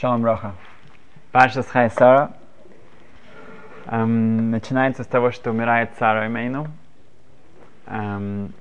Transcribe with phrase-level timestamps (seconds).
[0.00, 0.52] Шалом Роха.
[1.32, 2.30] Паша с Хайсара
[3.86, 6.68] эм, начинается с того, что умирает Сара Эмейну.
[7.86, 8.52] Эм,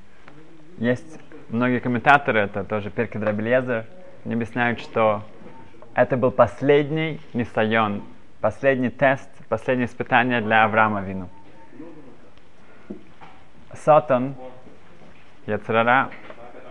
[0.80, 1.20] есть
[1.50, 3.86] многие комментаторы, это тоже Перки Драбелезер,
[4.26, 5.22] они объясняют, что
[5.94, 8.02] это был последний нисайон,
[8.42, 11.30] последний тест, последнее испытание для Авраама Вину.
[13.74, 14.34] Сатан,
[15.46, 16.10] Яцерара,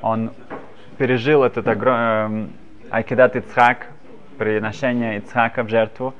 [0.03, 0.33] он
[0.99, 2.51] пережил этот огромный
[2.91, 3.89] Айкидат Ицхак,
[4.37, 6.15] приношение Ицхака в жертву.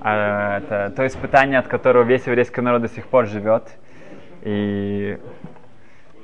[0.00, 3.68] А, это то испытание, от которого весь еврейский народ до сих пор живет
[4.42, 5.18] и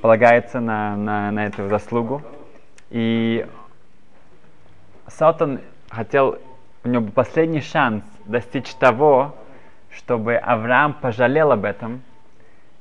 [0.01, 2.23] полагается на, на, на эту заслугу.
[2.91, 3.47] И
[5.09, 5.61] Сатан
[5.91, 6.39] хотел,
[6.85, 9.35] у него был последний шанс достичь того,
[9.91, 12.03] чтобы Авраам пожалел об этом.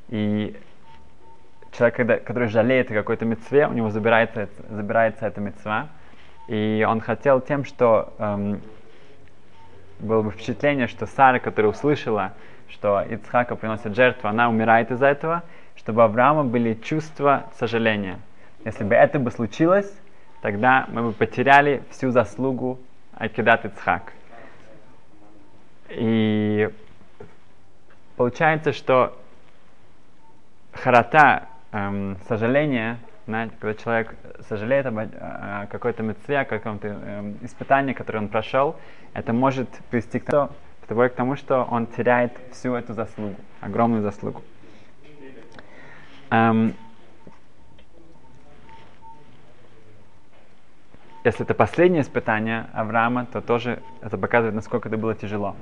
[0.09, 0.55] И
[1.71, 5.87] человек, когда, который жалеет о какой-то мецве, у него забирается, забирается эта мецва.
[6.47, 8.61] И он хотел тем, что эм,
[9.99, 12.33] было бы впечатление, что Сара, которая услышала,
[12.69, 15.43] что Ицхака приносит жертву, она умирает из-за этого,
[15.75, 18.19] чтобы у Авраама были чувства сожаления.
[18.63, 19.91] Если бы это бы случилось,
[20.41, 22.79] тогда мы бы потеряли всю заслугу
[23.15, 24.13] Айкидат Ицхак.
[25.89, 26.69] И
[28.17, 29.17] получается, что
[30.73, 34.15] харата, эм, сожаление, знаете, когда человек
[34.47, 38.75] сожалеет об, о какой-то мецве, о каком-то э, испытании, которое он прошел,
[39.13, 40.49] это может привести к тому,
[40.87, 44.43] к тому, что он теряет всю эту заслугу, огромную заслугу.
[46.29, 46.75] Эм,
[51.23, 55.55] если это последнее испытание Авраама, то тоже это показывает, насколько это было тяжело.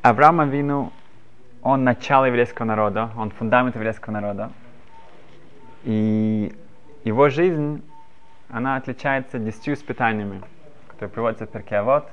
[0.00, 0.92] Авраама Вину
[1.64, 4.52] он начало еврейского народа, он фундамент еврейского народа.
[5.82, 6.54] И
[7.04, 7.82] его жизнь,
[8.50, 10.42] она отличается десятью испытаниями,
[10.88, 12.06] которые приводятся в Перкеавод.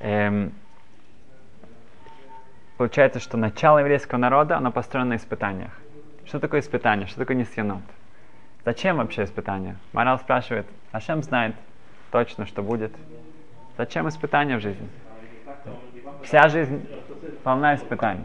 [0.00, 0.52] Эм,
[2.76, 5.72] получается, что начало еврейского народа, оно построено на испытаниях.
[6.26, 7.06] Что такое испытание?
[7.06, 7.82] Что такое нисьянот?
[8.66, 9.76] Зачем вообще испытания?
[9.94, 11.56] Морал спрашивает, Ашем знает
[12.10, 12.92] точно, что будет.
[13.78, 14.86] Зачем испытания в жизни?
[16.22, 16.86] Вся жизнь
[17.42, 18.24] полна испытаний.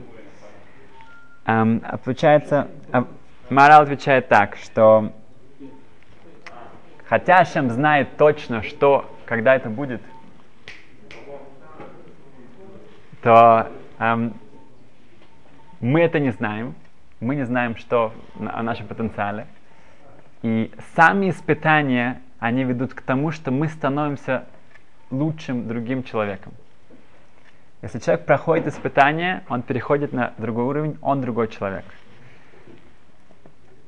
[1.46, 2.70] Um, получается,
[3.50, 5.12] Морал отвечает так, что
[7.06, 10.02] хотя Шем знает точно, что, когда это будет,
[13.22, 13.70] то
[14.00, 14.34] um,
[15.80, 16.74] мы это не знаем,
[17.20, 19.46] мы не знаем, что о нашем потенциале.
[20.42, 24.46] И сами испытания, они ведут к тому, что мы становимся
[25.12, 26.54] лучшим другим человеком.
[27.82, 31.86] Если человек проходит испытание, он переходит на другой уровень, он другой человек.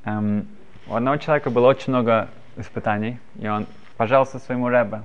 [0.04, 0.46] Эм,
[0.86, 3.66] у одного человека было очень много испытаний, и он
[3.96, 5.02] пожаловался своему Рэбе.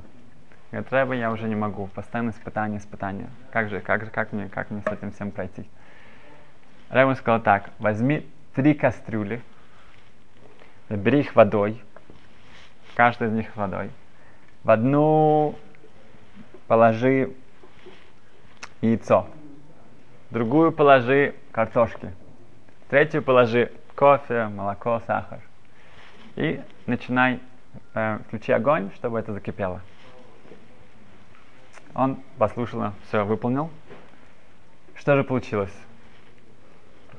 [0.72, 3.30] Говорит, Рэбе, я уже не могу, постоянно испытания, испытания.
[3.52, 5.68] Как же, как же, как мне, как мне с этим всем пройти?
[6.90, 9.42] Рэбе сказал так, возьми три кастрюли,
[10.90, 11.82] набери их водой,
[12.96, 13.90] каждая из них водой.
[14.64, 15.56] В одну
[16.68, 17.34] положи
[18.84, 19.28] яйцо.
[20.30, 22.14] Другую положи картошки.
[22.90, 25.40] Третью положи кофе, молоко, сахар.
[26.36, 27.40] И начинай,
[27.94, 29.82] э, включи огонь, чтобы это закипело.
[31.96, 33.70] Он послушно все выполнил.
[34.96, 35.74] Что же получилось?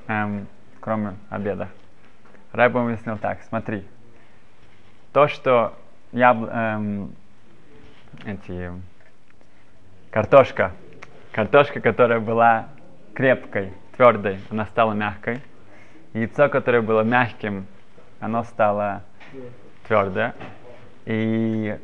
[0.09, 0.47] Эм,
[0.81, 1.69] кроме обеда.
[2.53, 3.85] Рэб объяснил так, смотри.
[5.13, 5.75] То, что
[6.13, 6.47] ябл...
[6.47, 7.15] Эм,
[8.25, 8.73] эти...
[10.11, 10.73] Картошка
[11.34, 12.69] Картошка, которая была
[13.12, 15.41] крепкой, твердой, она стала мягкой.
[16.12, 17.67] Яйцо, которое было мягким,
[18.21, 19.03] оно стало
[19.89, 20.33] твердое.
[21.06, 21.77] И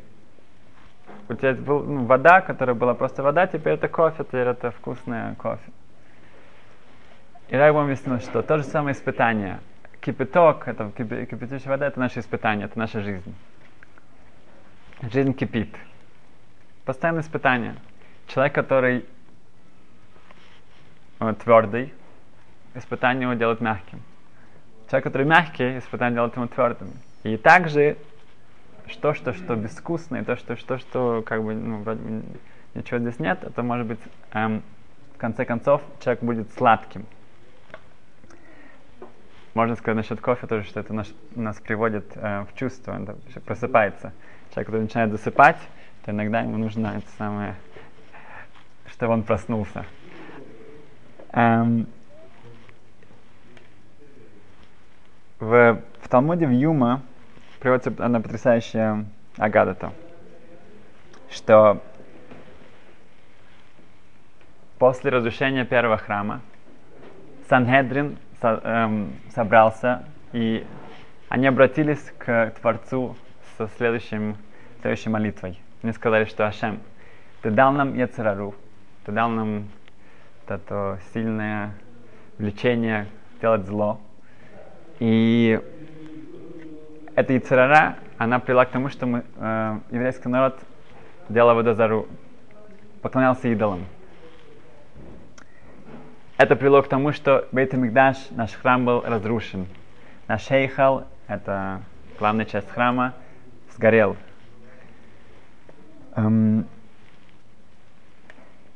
[1.27, 5.35] у тебя была ну, вода, которая была просто вода, теперь это кофе, теперь это вкусное
[5.35, 5.69] кофе.
[7.49, 9.59] И Райб объяснил, что то же самое испытание.
[9.99, 13.35] Кипяток, это кипятящая вода, это наше испытание, это наша жизнь.
[15.01, 15.75] Жизнь кипит.
[16.85, 17.75] Постоянное испытание.
[18.27, 19.05] Человек, который
[21.39, 21.93] твердый,
[22.73, 24.01] испытание его делает мягким.
[24.89, 26.89] Человек, который мягкий, испытание делает ему твердым.
[27.23, 27.97] И также
[28.87, 32.01] что, что, что безвкусное, то, что, что, что, как бы, ну, вроде
[32.73, 33.99] ничего здесь нет, это может быть,
[34.33, 34.63] эм,
[35.15, 37.05] в конце концов, человек будет сладким.
[39.53, 43.07] Можно сказать насчет кофе тоже, что это наш, нас приводит э, в чувство, он
[43.45, 44.13] просыпается.
[44.51, 45.57] Человек, который начинает засыпать,
[46.05, 47.55] то иногда ему нужно это самое,
[48.87, 49.85] чтобы он проснулся.
[51.33, 51.87] Эм,
[55.39, 57.01] в, в Талмуде в Юма
[57.59, 59.05] приводится одна потрясающая
[59.37, 59.93] агадата.
[61.29, 61.81] что
[64.77, 66.41] после разрушения первого храма
[67.47, 70.65] Санхедрин со, эм, собрался, и
[71.29, 73.15] они обратились к Творцу
[73.57, 74.35] со следующим,
[74.81, 75.59] следующей молитвой.
[75.81, 76.81] Они сказали, что Ашем,
[77.41, 78.53] ты дал нам Яцерару,
[79.05, 79.67] ты дал нам
[80.51, 81.73] это сильное
[82.37, 83.07] влечение
[83.41, 83.99] делать зло.
[84.99, 85.59] И
[87.15, 90.59] эта Яцерара, она привела к тому, что мы, э, еврейский народ
[91.29, 92.07] делал водозару,
[93.01, 93.85] поклонялся идолам.
[96.37, 99.67] Это привело к тому, что Бейт Мигдаш, наш храм был разрушен.
[100.27, 101.81] Наш Хейхал, это
[102.19, 103.13] главная часть храма,
[103.75, 104.17] сгорел.
[106.15, 106.67] Эм,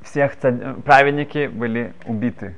[0.05, 0.37] всех
[0.85, 2.55] праведники были убиты.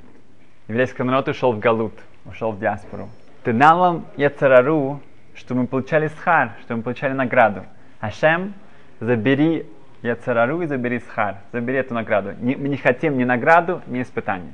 [0.68, 1.94] Еврейский народ ушел в Галут,
[2.26, 3.10] ушел в диаспору.
[3.44, 5.02] Ты дал нам Яцерару,
[5.34, 7.64] что мы получали схар, что мы получали награду.
[8.00, 8.54] Ашем,
[9.00, 9.66] забери
[10.02, 12.34] Яцерару и забери схар, забери эту награду.
[12.40, 14.54] Не, мы не хотим ни награду, ни испытания.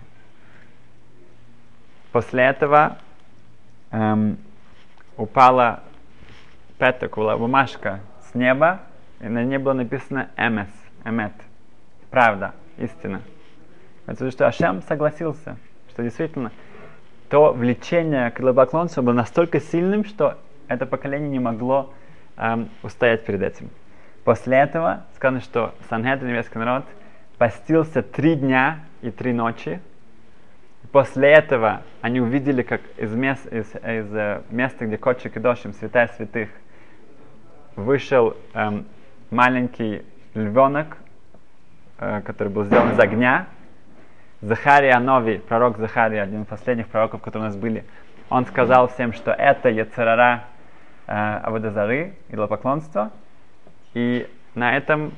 [2.12, 3.00] После этого
[3.92, 4.38] эм,
[5.18, 5.82] упала
[6.78, 8.82] пяток, бумажка с неба,
[9.20, 10.70] и на ней было написано «Эмес»,
[11.06, 11.34] «Эмет»,
[12.12, 13.22] «Правда», «Истина».
[14.06, 15.58] Это что Ашем согласился,
[15.90, 16.52] что действительно
[17.30, 20.38] то влечение к идолопоклонству было настолько сильным, что
[20.68, 21.92] это поколение не могло
[22.38, 23.70] эм, устоять перед этим.
[24.24, 26.86] После этого сказано, что Санхедрин, немецкий народ,
[27.38, 29.82] постился три дня и три ночи.
[30.92, 35.74] После этого они увидели, как из, мест, из, из э, места, где Кодшик и Дошим,
[35.74, 36.50] святая святых,
[37.76, 38.86] вышел эм,
[39.32, 40.04] маленький
[40.36, 40.98] львенок,
[42.26, 43.48] который был сделан из огня.
[44.42, 47.86] Захария Нови, пророк Захария, один из последних пророков, которые у нас были,
[48.30, 50.46] он сказал всем, что это Яцерара
[51.08, 53.12] э, Аводазары, идолопоклонство.
[53.94, 55.14] И на этом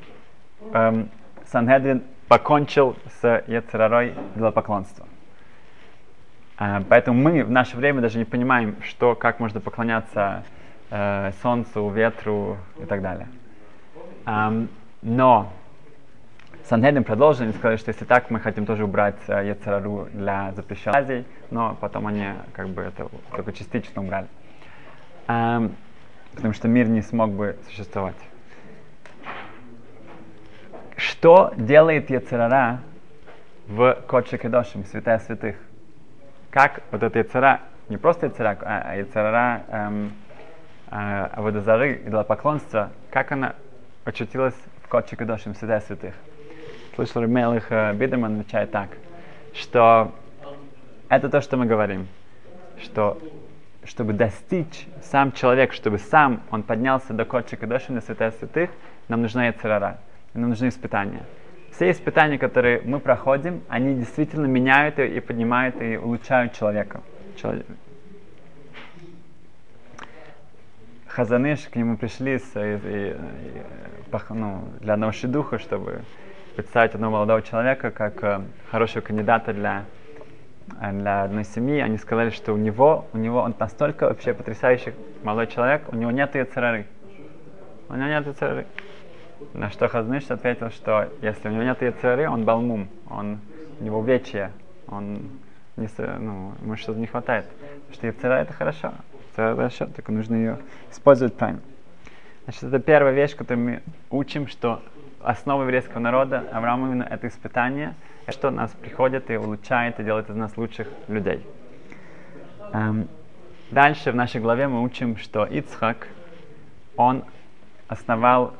[0.74, 1.10] эм,
[1.46, 5.08] Санхедрин покончил с Яцерарой идолопоклонства.
[6.60, 10.44] Э, поэтому мы в наше время даже не понимаем, что, как можно поклоняться
[10.92, 13.28] э, солнцу, ветру и так далее.
[14.26, 14.68] Um,
[15.02, 15.52] но
[16.68, 21.26] Санхедрин продолжил, они сказали, что если так, мы хотим тоже убрать э, Ецарару для запрещенных
[21.52, 24.28] но потом они как бы это только частично убрали.
[25.28, 25.74] Um,
[26.34, 28.16] потому что мир не смог бы существовать.
[30.98, 32.82] Что делает Ецарара
[33.68, 35.58] в Кодше Кедошим, святая святых?
[36.50, 40.14] Как вот эта Ецара, не просто Ецара, а Ецарара эм,
[40.90, 43.54] э, Аводозары, идолопоклонства, как она
[44.04, 46.16] очутилась в Кодше Кедошим, святая святых?
[46.96, 48.90] Слышал Ремелых э, Бидерман отвечает так,
[49.54, 50.14] что
[51.10, 52.08] это то, что мы говорим,
[52.82, 53.18] что
[53.84, 58.72] чтобы достичь сам человек, чтобы сам он поднялся до Кодшика Доши на Святая Святых,
[59.08, 60.00] нам нужна Яцерара,
[60.34, 61.24] нам нужны испытания.
[61.72, 67.02] Все испытания, которые мы проходим, они действительно меняют и поднимают и улучшают человека.
[67.40, 67.66] Человек.
[71.08, 76.02] Хазаныш, к нему пришли с, и, и, и, ну, для одного шедуха, чтобы
[76.56, 78.42] представить одного молодого человека как э,
[78.72, 79.86] хорошего кандидата для,
[80.82, 81.80] э, для одной семьи.
[81.80, 84.94] Они сказали, что у него, у него он настолько вообще потрясающий
[85.24, 86.88] молодой человек, у него нет яцерары.
[87.90, 88.66] У него нет яцерары.
[89.54, 93.40] На что Хазныш ответил, что если у него нет яцерары, он балмум, он,
[93.80, 94.52] у него вечие,
[94.88, 95.30] он
[95.76, 97.46] не, ну, ему что-то не хватает.
[97.88, 98.94] Потому что яцера это хорошо,
[99.34, 100.58] это хорошо, только нужно ее
[100.90, 101.62] использовать правильно.
[102.46, 104.82] Значит, это первая вещь, которую мы учим, что
[105.26, 107.96] основа еврейского народа, Авраам именно это испытание,
[108.30, 111.46] что нас приходит и улучшает, и делает из нас лучших людей.
[112.74, 113.08] Эм,
[113.72, 116.08] дальше в нашей главе мы учим, что Ицхак,
[116.96, 117.24] он
[117.88, 118.54] основал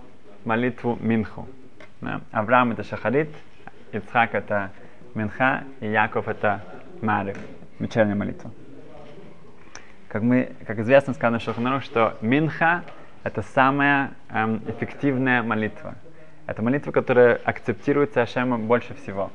[0.44, 1.48] молитву Минху.
[2.02, 2.22] Да?
[2.32, 3.30] Авраам это Шахарит,
[3.92, 4.72] Ицхак это
[5.14, 6.62] Минха, и Яков это
[7.02, 7.38] Марив,
[7.80, 8.52] вечерняя молитва.
[10.08, 12.84] Как, мы, как известно, сказано в Шаханару, что Минха
[13.24, 15.96] это самая эм, эффективная молитва.
[16.48, 19.32] Это молитва, которая акцептируется Ашемом больше всего.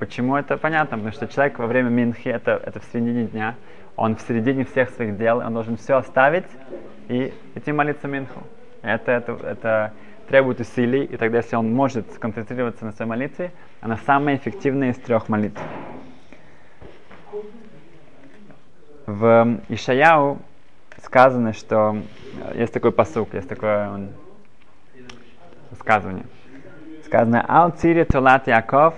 [0.00, 0.96] Почему это понятно?
[0.96, 3.54] Потому что человек во время Минхи, это, это в середине дня,
[3.96, 6.46] он в середине всех своих дел, он должен все оставить
[7.08, 8.42] и идти молиться Минху.
[8.82, 9.92] Это, это, это
[10.28, 14.96] требует усилий, и тогда, если он может сконцентрироваться на своей молитве, она самая эффективная из
[14.96, 15.60] трех молитв.
[19.06, 20.38] В Ишаяу
[21.02, 22.02] сказано, что
[22.54, 24.10] есть такой посук, есть такое он,
[27.08, 28.94] Сказано «Ал цири тулат Яков»,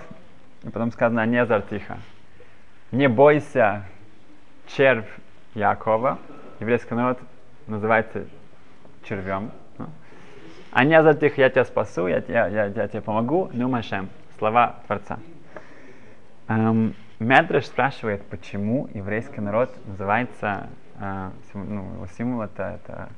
[0.63, 1.97] и потом сказано «Не зартиха».
[2.91, 3.85] Не бойся,
[4.67, 5.07] червь
[5.55, 6.19] Якова.
[6.59, 7.19] Еврейский народ
[7.67, 8.25] называется
[9.07, 9.51] червем.
[9.77, 9.85] Ну.
[10.71, 14.09] А не за их, я тебя спасу, я, я, я, я тебе помогу, ну Машем.
[14.37, 15.17] Слова Творца.
[16.49, 20.67] Эм, Медреш спрашивает, почему еврейский народ называется,
[20.99, 23.09] э, ну, его символ это, это,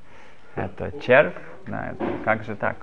[0.53, 1.33] это червь,
[1.65, 2.75] да, это, как же так?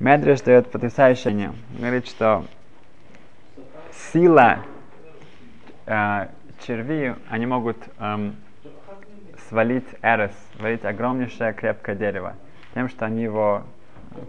[0.00, 1.56] Медреш дает потрясающее мнение.
[1.78, 2.44] Говорит, что
[4.12, 4.58] сила
[5.86, 6.26] э,
[6.66, 8.34] черви, они могут эм,
[9.48, 12.34] свалить эрес, свалить огромнейшее крепкое дерево,
[12.74, 13.62] тем, что они его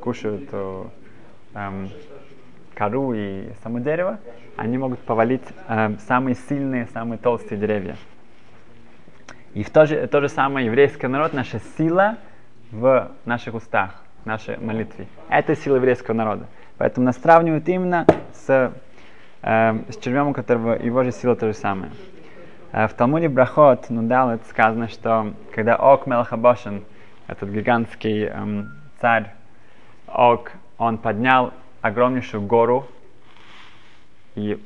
[0.01, 0.49] кушают
[1.55, 1.89] эм,
[2.75, 4.19] кору и само дерево,
[4.57, 7.95] они могут повалить эм, самые сильные, самые толстые деревья.
[9.55, 12.17] И в то же, то же самое еврейский народ, наша сила
[12.71, 15.07] в наших устах, нашей молитве.
[15.29, 16.45] Это сила еврейского народа.
[16.77, 18.73] Поэтому нас сравнивают именно с,
[19.41, 21.91] э, с червем, у которого его же сила то же самое.
[22.71, 26.83] Э, в Талмуде Брахот, ну да, сказано, что когда Ок Мелхабошин,
[27.27, 29.33] этот гигантский эм, царь
[30.07, 32.87] Ок, он поднял огромнейшую гору
[34.35, 34.61] и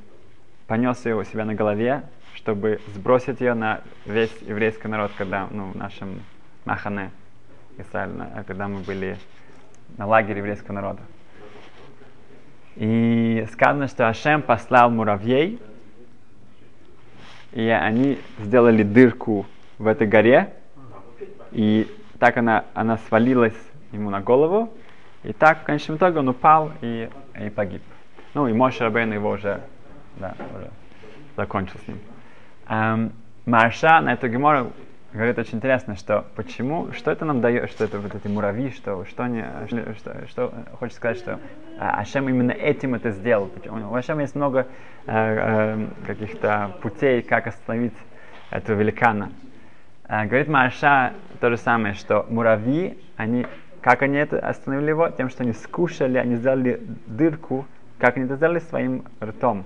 [0.68, 5.72] понес ее у себя на голове, чтобы сбросить ее на весь еврейский народ, когда ну,
[5.72, 6.22] в нашем
[6.66, 7.12] Махане,
[7.78, 8.12] Израиль,
[8.46, 9.18] когда мы были
[9.98, 11.02] на лагере еврейского народа.
[12.76, 15.60] И сказано, что Ашем послал муравьей,
[17.52, 19.46] и они сделали дырку
[19.78, 20.54] в этой горе,
[21.52, 21.88] и
[22.20, 23.58] так она, она свалилась
[23.92, 24.72] ему на голову,
[25.24, 27.82] и так в конечном итоге он упал и, и погиб.
[28.34, 29.62] Ну и Моше Рабейн его уже,
[30.18, 30.70] да, уже
[31.36, 32.00] закончил с ним.
[32.70, 33.12] Эм,
[33.46, 34.72] Марша на эту гемору
[35.14, 39.06] говорит очень интересно, что почему, что это нам дает, что это вот эти муравьи, что,
[39.06, 41.40] что, они, что, что хочет сказать, что
[41.80, 43.50] а, Ашем именно этим это сделал.
[43.70, 44.68] У Ашема есть много
[45.06, 47.98] э, э, каких-то путей, как остановить
[48.52, 49.32] этого великана.
[50.08, 53.48] Э, говорит Марша то же самое, что муравьи, они,
[53.82, 55.10] как они это остановили его?
[55.10, 57.66] Тем, что они скушали, они сделали дырку,
[57.98, 59.66] как они это сделали своим ртом.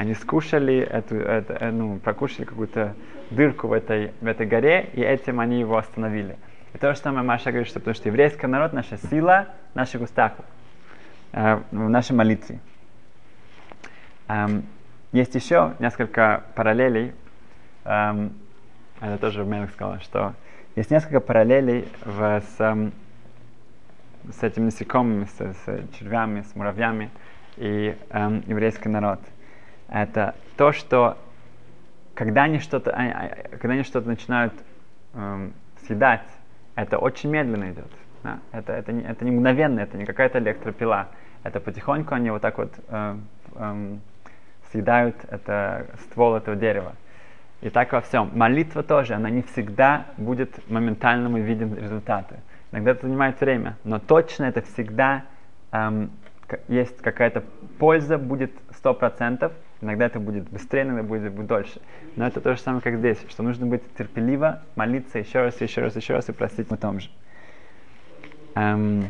[0.00, 2.94] Они скушали эту, эту э, ну, прокушали какую-то
[3.30, 6.38] дырку в этой, в этой горе, и этим они его остановили.
[6.72, 10.00] И то же самое Маша говорит, что потому что еврейский народ, наша сила в наших
[10.00, 10.32] устах,
[11.32, 12.60] э, в нашей молитве.
[14.28, 14.64] Эм,
[15.12, 17.12] есть еще несколько параллелей.
[17.84, 18.32] Эм,
[19.02, 20.32] это тоже Мелик сказал, что
[20.76, 22.94] есть несколько параллелей в, с, эм,
[24.32, 27.10] с этими насекомыми, с, с червями, с муравьями
[27.58, 29.20] и эм, еврейский народ
[29.90, 31.18] это то, что
[32.14, 34.52] когда они что-то, а, а, когда они что-то начинают
[35.14, 35.52] эм,
[35.86, 36.26] съедать,
[36.74, 37.90] это очень медленно идет.
[38.22, 38.38] Да?
[38.52, 41.08] Это, это, не, это не мгновенно, это не какая-то электропила.
[41.42, 43.16] Это потихоньку они вот так вот э,
[43.54, 43.96] э,
[44.70, 46.92] съедают это, ствол этого дерева.
[47.62, 48.30] И так во всем.
[48.34, 52.36] Молитва тоже, она не всегда будет моментально мы видим результаты.
[52.72, 55.24] Иногда это занимает время, но точно это всегда
[55.72, 56.10] эм,
[56.68, 57.42] есть какая-то
[57.78, 59.50] польза, будет 100%,
[59.80, 61.80] Иногда это будет быстрее, иногда будет, дольше.
[62.16, 65.80] Но это то же самое, как здесь, что нужно быть терпеливо, молиться еще раз, еще
[65.80, 67.08] раз, еще раз и просить о том же.
[68.56, 69.08] Эм,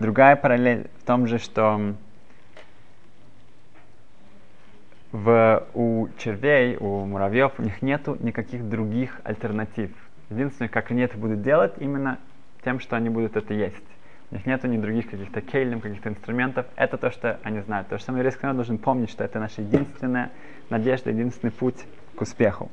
[0.00, 1.94] другая параллель в том же, что
[5.12, 9.90] в, у червей, у муравьев, у них нету никаких других альтернатив.
[10.30, 12.18] Единственное, как они это будут делать, именно
[12.64, 13.84] тем, что они будут это есть.
[14.34, 16.66] Них нету ни других каких-то кейлем, каких-то инструментов.
[16.74, 17.86] Это то, что они знают.
[17.86, 20.32] То же самое еврейский народ должен помнить, что это наша единственная
[20.70, 21.84] надежда, единственный путь
[22.16, 22.68] к успеху.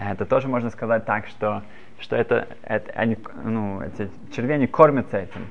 [0.00, 1.62] Это тоже можно сказать так, что,
[2.00, 5.46] что это, это они, ну, эти черви, они кормятся этим.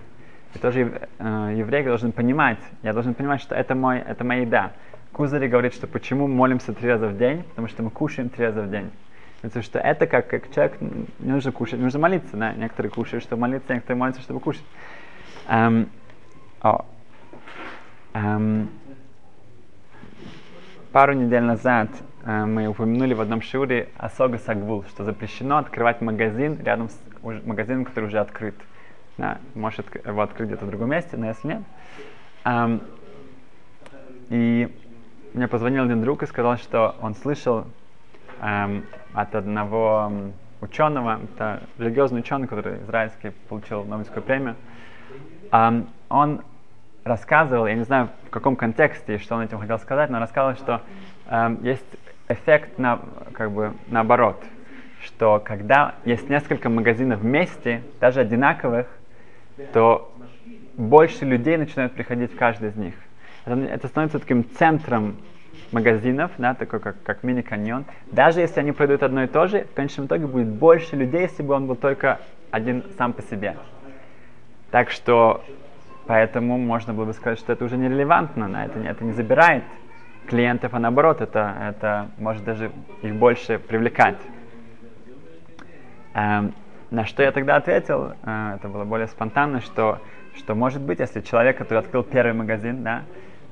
[0.54, 4.74] И тоже э, евреи должны понимать, я должен понимать, что это, мой, это моя еда.
[5.14, 8.64] Кузари говорит, что почему молимся три раза в день, потому что мы кушаем три раза
[8.64, 8.92] в день.
[9.42, 12.38] Потому что это как, как человек, не нужно кушать, нужно молиться.
[12.38, 12.54] Да?
[12.54, 14.64] Некоторые кушают, чтобы молиться, некоторые молятся, чтобы кушать.
[15.50, 15.90] Um,
[16.62, 16.86] о.
[18.14, 18.68] Um,
[20.92, 21.90] пару недель назад
[22.24, 27.86] uh, мы упомянули в одном шиуре Асога Сагвул, что запрещено открывать магазин рядом с магазином,
[27.86, 28.56] который уже открыт.
[29.18, 29.40] Да?
[29.56, 31.64] Может его открыть где-то в другом месте, но если нет.
[32.46, 32.84] Um,
[34.30, 34.72] и
[35.34, 37.66] мне позвонил один друг и сказал, что он слышал
[38.42, 40.12] эм, от одного
[40.60, 44.56] ученого, это религиозный ученый, который израильский получил Нобелевскую премию.
[45.52, 46.42] Эм, он
[47.04, 50.82] рассказывал, я не знаю в каком контексте, что он этим хотел сказать, но рассказывал, что
[51.30, 51.86] эм, есть
[52.28, 53.00] эффект на,
[53.34, 54.44] как бы наоборот,
[55.04, 58.88] что когда есть несколько магазинов вместе, даже одинаковых,
[59.74, 60.14] то
[60.78, 62.94] больше людей начинают приходить в каждый из них.
[63.46, 65.18] Это, это становится таким центром
[65.74, 69.74] магазинов, да, такой как, как мини-каньон, даже если они продают одно и то же, в
[69.74, 72.20] конечном итоге будет больше людей, если бы он был только
[72.52, 73.56] один сам по себе.
[74.72, 75.44] Так что
[76.08, 79.64] поэтому можно было бы сказать, что это уже нерелевантно, да, это, это не забирает
[80.28, 84.18] клиентов, а наоборот, это, это может даже их больше привлекать.
[86.14, 86.54] Эм,
[86.90, 90.00] на что я тогда ответил, э, это было более спонтанно, что,
[90.36, 93.04] что может быть, если человек, который открыл первый магазин, да,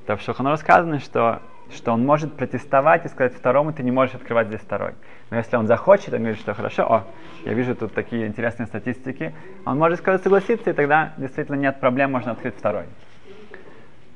[0.05, 4.15] то в Шухану сказано, что, что он может протестовать и сказать второму, ты не можешь
[4.15, 4.93] открывать здесь второй.
[5.29, 7.03] Но если он захочет, он говорит, что хорошо, о,
[7.45, 9.33] я вижу тут такие интересные статистики,
[9.65, 12.85] он может сказать согласиться, и тогда действительно нет проблем, можно открыть второй.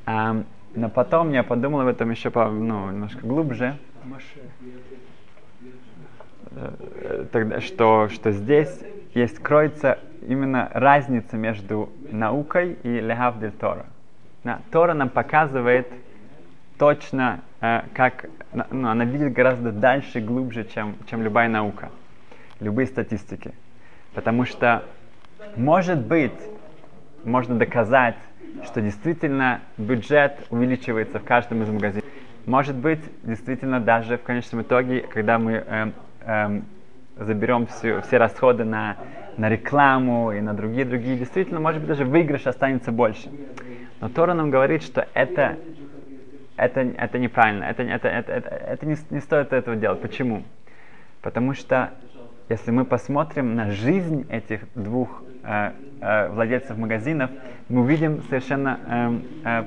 [0.05, 0.45] Эм,
[0.75, 3.77] но потом я подумал об этом еще по, ну, немножко глубже.
[6.55, 8.79] Э, тогда, что, что здесь
[9.13, 13.85] есть, кроется именно разница между наукой и легав дель Тора.
[14.43, 15.87] Да, Тора нам показывает
[16.77, 21.89] точно, э, как ну, она видит гораздо дальше, глубже, чем, чем любая наука,
[22.59, 23.53] любые статистики.
[24.13, 24.83] Потому что,
[25.55, 26.31] может быть,
[27.23, 28.15] можно доказать,
[28.63, 32.05] что действительно бюджет увеличивается в каждом из магазинов.
[32.45, 36.61] Может быть, действительно даже в конечном итоге, когда мы э, э,
[37.17, 38.97] заберем все, все расходы на,
[39.37, 43.29] на рекламу и на другие другие, действительно, может быть, даже выигрыш останется больше.
[44.01, 45.57] Но Тора нам говорит, что это,
[46.55, 50.01] это, это неправильно, это, это, это, это, это не, не стоит этого делать.
[50.01, 50.43] Почему?
[51.21, 51.91] Потому что
[52.49, 57.31] если мы посмотрим на жизнь этих двух э, э, владельцев магазинов,
[57.69, 59.65] мы увидим совершенно, э,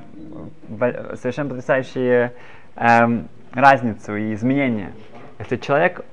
[0.78, 2.32] э, совершенно потрясающие
[2.76, 4.92] э, разницу и изменения.
[5.38, 6.04] Если человек,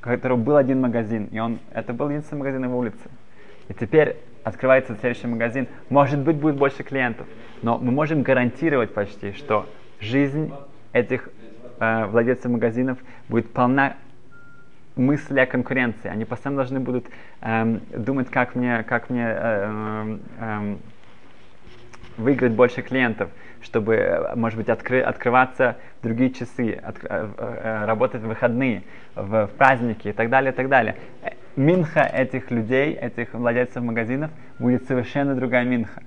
[0.00, 3.10] у которого был один магазин, и он, это был единственный магазин на улице,
[3.68, 7.26] и теперь открывается следующий магазин, может быть, будет больше клиентов,
[7.62, 9.66] но мы можем гарантировать почти, что
[10.00, 10.52] жизнь
[10.92, 11.28] этих
[11.80, 12.98] э, владельцев магазинов
[13.28, 13.96] будет полна
[14.96, 16.08] мысли о конкуренции.
[16.08, 17.06] Они постоянно должны будут
[17.42, 20.76] эм, думать, как мне, как мне э, э,
[22.16, 23.30] выиграть больше клиентов,
[23.62, 28.82] чтобы, э, может быть, откры, открываться в другие часы, от, э, э, работать в выходные,
[29.14, 30.96] в, в праздники и так далее, и так далее.
[31.56, 36.02] Минха этих людей, этих владельцев магазинов будет совершенно другая минха.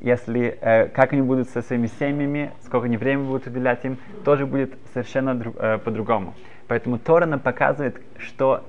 [0.00, 4.46] Если, э, как они будут со своими семьями, сколько они времени будут уделять им, тоже
[4.46, 6.34] будет совершенно друг, э, по-другому.
[6.68, 8.64] Поэтому Тора нам показывает, что,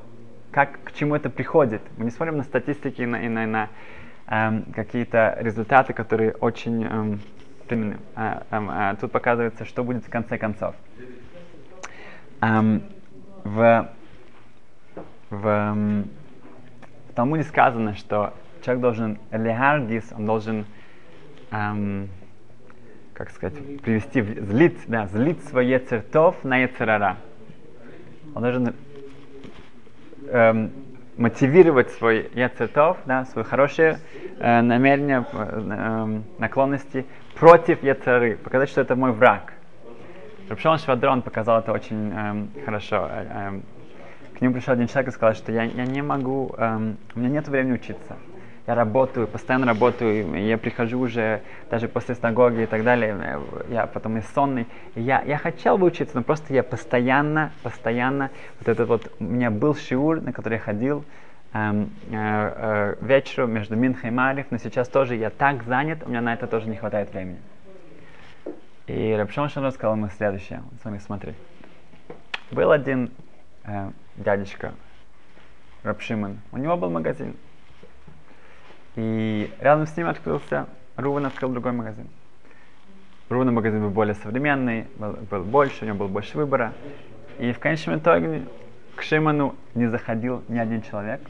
[0.51, 1.81] как, к чему это приходит.
[1.97, 3.69] Мы не смотрим на статистики и на, и на, на
[4.27, 7.19] эм, какие-то результаты, которые очень эм.
[8.15, 10.73] А, эм, а, тут показывается, что будет в конце концов.
[12.41, 12.81] Эм,
[13.43, 13.89] в,
[15.29, 16.09] в, эм,
[17.09, 20.65] в Талмуде сказано, что человек должен легардис, он должен
[21.51, 22.09] эм,
[23.13, 27.17] как сказать, привести, злить, да, злить свое цертов на яцерара
[28.35, 28.75] он должен
[30.27, 30.71] эм,
[31.17, 33.99] мотивировать свой яцетов, да, свои хорошие
[34.39, 39.53] э, намерения, э, наклонности против яцеры, показать, что это мой враг.
[40.49, 43.07] Рапшон Швадрон показал это очень эм, хорошо.
[43.11, 46.97] Э, э, к нему пришел один человек и сказал, что я, я не могу, эм,
[47.15, 48.15] у меня нет времени учиться
[48.69, 54.17] я работаю, постоянно работаю, я прихожу уже даже после синагоги и так далее, я потом
[54.17, 54.67] и сонный.
[54.93, 58.29] Я, я хотел бы учиться, но просто я постоянно, постоянно,
[58.59, 61.03] вот этот вот, у меня был шиур, на который я ходил,
[61.53, 66.09] эм, э, э, вечером между Минхой и Марив, но сейчас тоже я так занят, у
[66.09, 67.39] меня на это тоже не хватает времени.
[68.85, 71.33] И Рабшон Шанов сказал ему следующее, смотри, смотри.
[72.51, 73.09] Был один
[73.63, 74.73] э, дядечка,
[75.81, 77.35] Рабшиман, у него был магазин,
[78.99, 82.07] и рядом с ним открылся, Рувен открыл другой магазин.
[83.29, 86.73] Рувен магазин был более современный, был, был больше, у него было больше выбора.
[87.37, 88.43] И в конечном итоге
[88.95, 91.21] к Шиману не заходил ни один человек,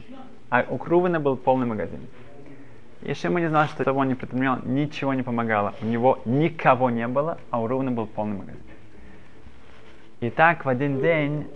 [0.48, 2.00] а у Рувена был полный магазин.
[3.02, 5.74] И Шима не знал, что того он не предпринимал, ничего не помогало.
[5.80, 8.62] У него никого не было, а у Рувена был полный магазин.
[10.18, 11.46] И так в один день,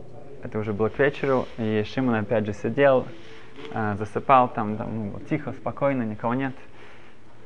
[0.45, 3.05] это уже было к вечеру, и Шимон опять же сидел,
[3.73, 6.55] э, засыпал там, там ну, тихо, спокойно, никого нет.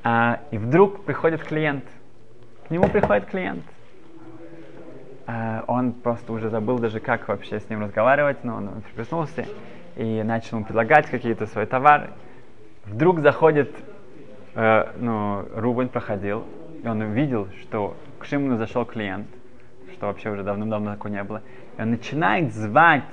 [0.04, 1.84] А, и вдруг приходит клиент.
[2.66, 3.64] К нему приходит клиент.
[5.26, 9.46] А, он просто уже забыл даже, как вообще с ним разговаривать, но он, прикоснулся
[9.96, 12.10] и начал ему предлагать какие-то свои товары.
[12.86, 13.74] Вдруг заходит,
[14.54, 16.44] э, ну, Рубен проходил,
[16.82, 19.26] и он увидел, что к Шимону зашел клиент,
[19.92, 21.42] что вообще уже давным-давно такого не было.
[21.76, 23.04] И он начинает звать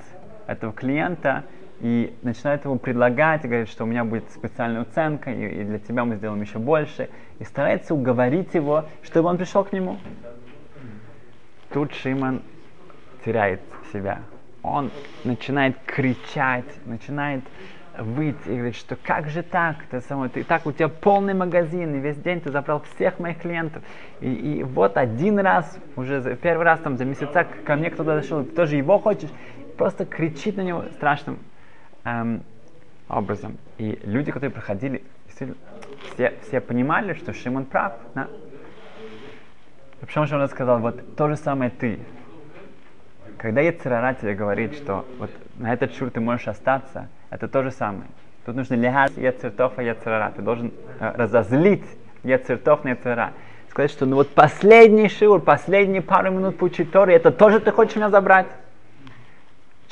[0.46, 1.44] этого клиента
[1.80, 5.78] и начинает ему предлагать, и говорит, что у меня будет специальная оценка, и, и для
[5.78, 9.98] тебя мы сделаем еще больше, и старается уговорить его, чтобы он пришел к нему.
[11.72, 12.42] Тут Шиман
[13.24, 13.60] теряет
[13.92, 14.20] себя.
[14.62, 14.90] Он
[15.24, 17.44] начинает кричать, начинает
[17.98, 21.94] выйти и говорить, что как же так, ты, самое, ты так, у тебя полный магазин,
[21.94, 23.82] и весь день ты забрал всех моих клиентов,
[24.20, 28.20] и, и вот один раз, уже за, первый раз там за месяца ко мне кто-то
[28.20, 29.30] зашел, ты тоже его хочешь,
[29.78, 31.38] просто кричит на него страшным
[32.06, 32.42] эм,
[33.08, 33.58] образом.
[33.78, 35.54] И люди, которые проходили, все,
[36.42, 37.92] все понимали, что Шимон прав.
[38.14, 38.28] Да?
[40.00, 41.98] Почему же он сказал, вот то же самое ты.
[43.38, 47.70] Когда Ецерара тебе говорит, что вот на этот шур ты можешь остаться, это то же
[47.70, 48.08] самое.
[48.46, 50.32] Тут нужно легать Ецертов и Ецерара.
[50.34, 51.84] Ты должен э, разозлить
[52.22, 53.32] Ецертов на Ецерара.
[53.68, 57.96] Сказать, что ну вот последний шур, последние пару минут поучить Торы, это тоже ты хочешь
[57.96, 58.46] меня забрать?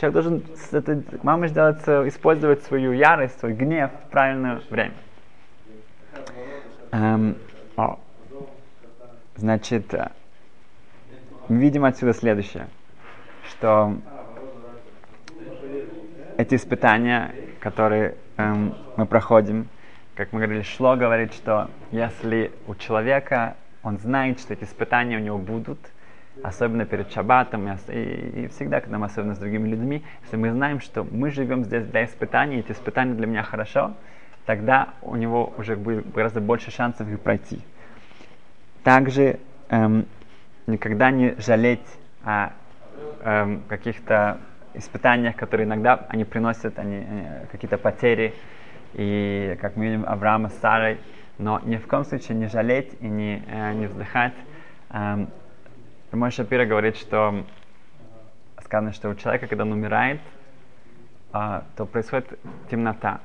[0.05, 4.93] Человек должен это, мама делать, использовать свою ярость, свой гнев в правильное время.
[6.93, 7.37] Эм,
[7.77, 7.99] о.
[9.37, 10.11] Значит, э,
[11.49, 12.67] мы видим отсюда следующее,
[13.49, 13.97] что
[16.37, 19.69] эти испытания, которые эм, мы проходим,
[20.17, 25.21] как мы говорили, Шло говорит, что если у человека, он знает, что эти испытания у
[25.21, 25.79] него будут,
[26.43, 30.51] особенно перед шаббатом и, и, и всегда, когда мы особенно с другими людьми, если мы
[30.51, 33.95] знаем, что мы живем здесь для испытаний, эти испытания для меня хорошо,
[34.47, 37.61] тогда у него уже будет гораздо больше шансов их пройти.
[38.83, 39.39] Также
[39.71, 40.07] эм,
[40.67, 41.87] никогда не жалеть
[42.25, 42.51] о
[43.23, 44.39] эм, каких-то
[44.75, 48.35] испытаниях, которые иногда они приносят они, они, какие-то потери,
[48.93, 50.99] и как мы видим Авраама с Сарой,
[51.39, 54.35] но ни в коем случае не жалеть и не, э, не вздыхать.
[54.91, 55.29] Эм,
[56.17, 57.45] мой Шапира говорит, что
[58.63, 60.21] сказано, что у человека, когда он умирает,
[61.33, 62.39] э, то происходит
[62.71, 63.21] темнота.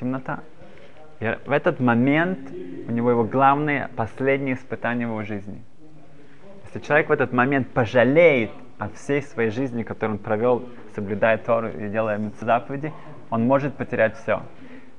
[0.00, 0.40] Темнота.
[1.20, 2.50] И в этот момент
[2.88, 5.62] у него его главное, последнее испытание в его жизни.
[6.64, 11.68] Если человек в этот момент пожалеет о всей своей жизни, которую он провел, соблюдая Тору
[11.68, 12.92] и делая заповеди,
[13.30, 14.42] он может потерять все.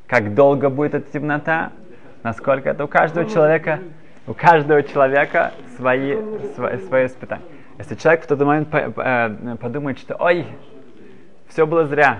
[0.07, 1.71] Как долго будет эта темнота,
[2.23, 3.79] насколько это у каждого человека,
[4.27, 6.17] у каждого человека свои,
[6.55, 7.43] свои, свои испытания.
[7.77, 10.45] Если человек в тот момент э, подумает, что ой,
[11.47, 12.19] все было зря,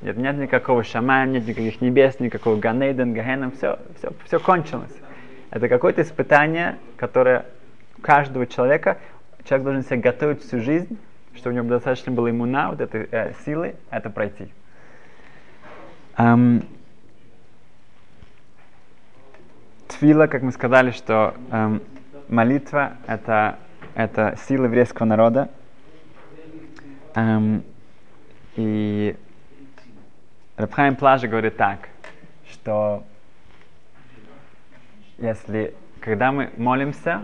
[0.00, 4.94] нет, нет никакого шамая, нет никаких небес, никакого Ганейден, Гахеном, все, все, все кончилось.
[5.50, 7.44] Это какое-то испытание, которое
[8.00, 8.98] каждого человека,
[9.44, 10.98] человек должен себя готовить всю жизнь,
[11.34, 14.48] чтобы у него достаточно было иммуна, вот этой э, силы, это пройти.
[16.16, 16.64] Um,
[20.02, 21.80] тфила, как мы сказали, что um,
[22.26, 23.60] молитва это,
[23.94, 25.48] это сила еврейского народа.
[27.14, 27.62] Um,
[28.56, 29.16] и
[30.56, 31.88] Рабхайм Плажа говорит так,
[32.50, 33.04] что
[35.18, 37.22] если, когда мы молимся,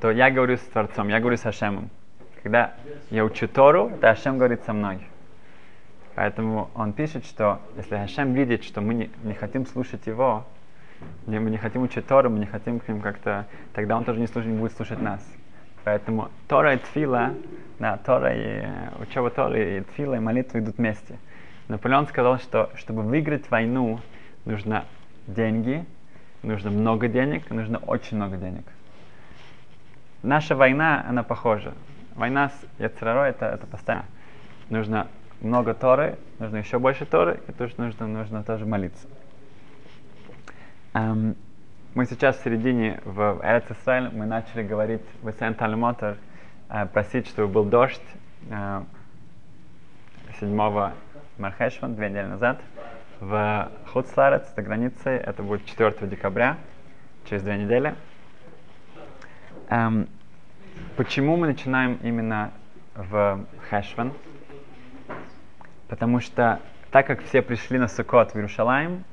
[0.00, 1.90] то я говорю с Творцом, я говорю с Хашемом.
[2.42, 2.74] Когда
[3.10, 5.06] я учу Тору, то Хашем говорит со мной.
[6.16, 10.44] Поэтому он пишет, что если Хашем видит, что мы не, не хотим слушать его,
[11.26, 14.26] мы не хотим учить Тору, мы не хотим к ним как-то, тогда он тоже не,
[14.26, 15.26] слушать, не будет слушать нас.
[15.84, 17.34] Поэтому Тора и Тфила,
[17.78, 21.16] да, Тора и э, учеба Торы и Тфила и молитва идут вместе.
[21.68, 24.00] Наполеон сказал, что чтобы выиграть войну,
[24.44, 24.84] нужно
[25.26, 25.84] деньги,
[26.42, 28.64] нужно много денег, нужно очень много денег.
[30.22, 31.72] Наша война, она похожа.
[32.14, 34.06] Война с Яцерарой это, это постоянно.
[34.70, 35.06] Нужно
[35.40, 39.06] много Торы, нужно еще больше Торы, и тоже нужно, нужно тоже молиться.
[40.96, 41.36] Um,
[41.94, 46.16] мы сейчас в середине, в Эрец Исраиль, мы начали говорить в Сент Мотор,
[46.70, 48.00] uh, просить, чтобы был дождь
[48.48, 48.82] uh,
[50.40, 50.92] 7
[51.36, 52.62] Мархешван две недели назад
[53.20, 55.18] в Хуцларец, за границей.
[55.18, 56.56] Это будет 4 декабря,
[57.28, 57.94] через две недели.
[59.68, 60.08] Эм,
[60.96, 62.52] почему мы начинаем именно
[62.94, 64.14] в Хешван?
[65.88, 69.04] Потому что так как все пришли на Сукот в Иерушалаем,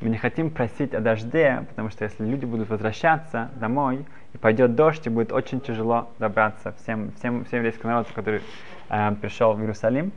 [0.00, 4.74] мы не хотим просить о дожде, потому что если люди будут возвращаться домой, и пойдет
[4.74, 8.42] дождь, и будет очень тяжело добраться всем, всем, всем еврейскому народу, который
[8.88, 10.12] э, пришел в Иерусалим.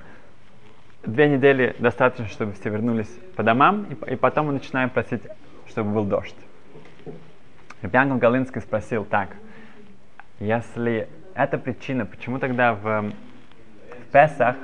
[1.03, 5.23] Две недели достаточно, чтобы все вернулись по домам, и, и потом мы начинаем просить,
[5.67, 6.35] чтобы был дождь.
[7.81, 9.29] Ребянком Галинский спросил так,
[10.39, 14.57] если это причина, почему тогда в, в Песах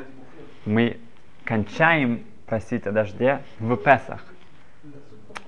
[0.65, 0.97] мы
[1.43, 4.23] кончаем просить о дожде в Песах?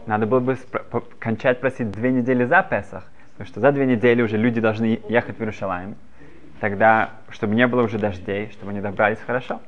[0.10, 0.58] Надо было бы
[1.20, 5.38] кончать просить две недели за Песах, потому что за две недели уже люди должны ехать
[5.38, 5.98] в Иерусалим.
[6.60, 9.62] Тогда, чтобы не было уже дождей, чтобы они добрались хорошо.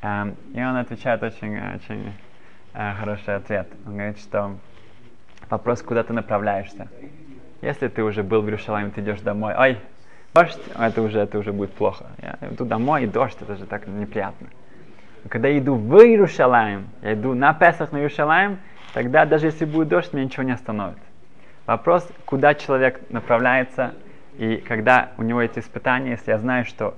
[0.00, 2.12] Um, и он отвечает очень, очень
[2.72, 3.66] uh, хороший ответ.
[3.84, 4.56] Он говорит, что
[5.48, 6.86] вопрос, куда ты направляешься.
[7.62, 9.78] Если ты уже был в Иерусалиме, ты идешь домой, ой,
[10.34, 12.06] дождь, это уже, это уже будет плохо.
[12.22, 14.46] Я иду домой, и дождь, это же так неприятно.
[15.28, 18.60] Когда я иду в Иерушалаем, я иду на Песах на Иерушалаем,
[18.92, 20.98] тогда даже если будет дождь, меня ничего не остановит.
[21.66, 23.94] Вопрос, куда человек направляется,
[24.38, 26.96] и когда у него эти испытания, если я знаю, что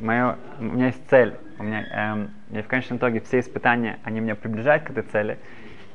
[0.00, 4.20] мое, у меня есть цель, у меня, эм, и в конечном итоге все испытания, они
[4.20, 5.38] меня приближают к этой цели,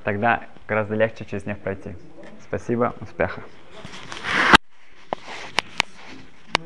[0.04, 1.96] тогда гораздо легче через них пройти.
[2.42, 3.42] Спасибо, успеха.